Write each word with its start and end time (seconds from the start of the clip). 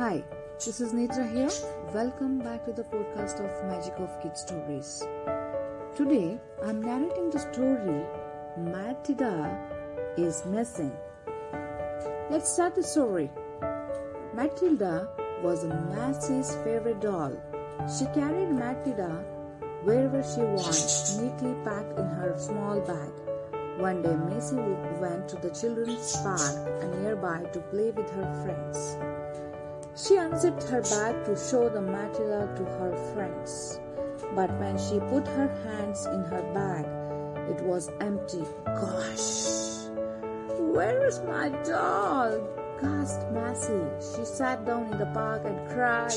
Hi, 0.00 0.24
this 0.56 0.80
is 0.80 0.92
Netra 0.92 1.30
here. 1.30 1.48
Welcome 1.94 2.38
back 2.40 2.64
to 2.64 2.72
the 2.72 2.84
podcast 2.84 3.40
of 3.40 3.68
Magic 3.68 3.94
of 3.98 4.20
Kids 4.22 4.40
Stories. 4.40 5.06
Today 5.94 6.38
I'm 6.62 6.82
narrating 6.82 7.30
the 7.30 7.38
story 7.38 8.04
Matilda 8.58 9.58
is 10.16 10.44
Missing. 10.46 10.92
Let's 12.30 12.48
start 12.48 12.76
the 12.76 12.84
story. 12.84 13.28
Matilda 14.34 15.08
was 15.42 15.64
Massie's 15.64 16.54
favorite 16.62 17.00
doll. 17.00 17.32
She 17.90 18.04
carried 18.14 18.52
Matilda 18.52 19.24
wherever 19.82 20.22
she 20.22 20.38
went, 20.38 20.86
neatly 21.18 21.54
packed 21.64 21.98
in 21.98 22.06
her 22.06 22.38
small 22.38 22.78
bag. 22.82 23.10
One 23.80 24.02
day, 24.02 24.14
Macy 24.14 24.54
went 25.00 25.28
to 25.30 25.36
the 25.42 25.50
children's 25.50 26.16
park 26.22 26.94
nearby 27.02 27.50
to 27.52 27.58
play 27.72 27.90
with 27.90 28.08
her 28.10 28.30
friends. 28.44 28.78
She 29.96 30.16
unzipped 30.16 30.62
her 30.70 30.82
bag 30.82 31.24
to 31.24 31.34
show 31.34 31.68
the 31.68 31.82
Matilda 31.82 32.46
to 32.54 32.64
her 32.78 32.94
friends. 33.12 33.80
But 34.36 34.56
when 34.60 34.78
she 34.78 35.00
put 35.10 35.26
her 35.26 35.48
hands 35.64 36.06
in 36.06 36.22
her 36.26 36.42
bag, 36.54 36.86
it 37.50 37.60
was 37.64 37.90
empty. 38.00 38.44
Gosh! 38.66 39.69
Where 40.70 41.04
is 41.08 41.20
my 41.26 41.48
doll? 41.64 42.46
gasped 42.80 43.32
Massey. 43.32 43.82
She 43.98 44.24
sat 44.24 44.64
down 44.64 44.86
in 44.92 44.98
the 44.98 45.06
park 45.06 45.42
and 45.44 45.58
cried. 45.70 46.14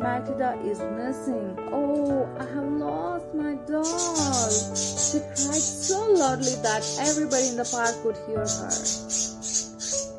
Matilda 0.00 0.58
is 0.64 0.80
missing. 0.98 1.56
Oh, 1.70 2.28
I 2.38 2.44
have 2.44 2.72
lost 2.72 3.32
my 3.32 3.54
doll. 3.70 4.50
She 4.74 5.20
cried 5.20 5.62
so 5.86 6.00
loudly 6.10 6.54
that 6.66 6.82
everybody 6.98 7.46
in 7.48 7.56
the 7.56 7.68
park 7.70 7.94
could 8.02 8.18
hear 8.26 8.42
her. 8.42 8.70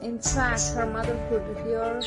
In 0.01 0.17
fact, 0.17 0.71
her 0.75 0.87
mother 0.87 1.19
could 1.29 1.45
hear 1.65 2.01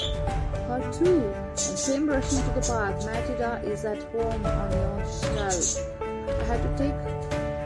her 0.66 0.92
too 0.96 1.22
and 1.68 1.78
came 1.84 2.08
rushing 2.08 2.42
to 2.42 2.50
the 2.58 2.64
park. 2.66 2.96
Matilda 3.04 3.60
is 3.64 3.84
at 3.84 4.02
home 4.14 4.46
on 4.46 4.72
your 4.72 5.04
shelf. 5.20 5.76
I 6.00 6.44
had 6.48 6.62
to 6.62 6.70
take 6.78 6.98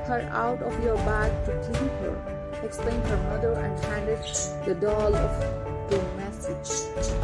her 0.08 0.28
out 0.32 0.60
of 0.62 0.82
your 0.82 0.96
bag 0.96 1.30
to 1.46 1.52
clean 1.62 1.88
her, 2.02 2.47
explained 2.64 3.04
her 3.04 3.16
mother 3.28 3.52
and 3.54 3.78
handed 3.84 4.18
the 4.64 4.74
doll 4.74 5.14
of 5.14 5.68
to 5.90 6.02
Massey. 6.16 6.52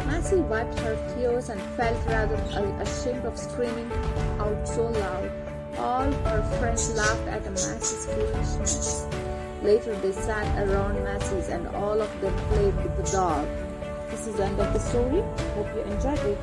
Massey 0.05 0.37
wiped 0.37 0.79
her 0.79 0.95
tears 1.13 1.49
and 1.49 1.61
felt 1.77 1.97
rather 2.07 2.35
ashamed 2.81 3.25
of 3.25 3.37
screaming 3.37 3.91
out 4.39 4.67
so 4.67 4.87
loud. 4.87 5.31
All 5.77 6.11
her 6.11 6.41
friends 6.59 6.95
laughed 6.95 7.27
at 7.27 7.43
Massey's 7.45 8.05
foolishness. 8.05 9.05
Later, 9.61 9.95
they 9.95 10.11
sat 10.11 10.47
around 10.67 11.03
Massey's 11.03 11.49
and 11.49 11.67
all 11.75 12.01
of 12.01 12.21
them 12.21 12.35
played 12.49 12.75
with 12.75 12.95
the 12.97 13.11
dog. 13.11 13.47
This 14.09 14.27
is 14.27 14.35
the 14.35 14.45
end 14.45 14.59
of 14.59 14.71
the 14.73 14.79
story. 14.79 15.21
Hope 15.55 15.67
you 15.75 15.81
enjoyed 15.81 16.19
it. 16.19 16.37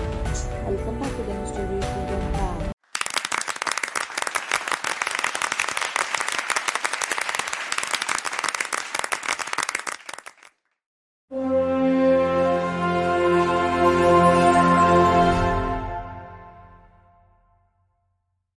I'll 0.67 0.77
come 0.85 0.99
back 0.99 1.11
to 1.11 1.23
the 1.23 1.47
story 1.47 1.79
if 1.79 1.97
you 1.97 2.07
don't. 2.09 2.42